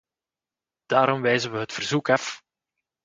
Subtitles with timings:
[0.85, 2.43] Daarom wijzen we het verzoek af.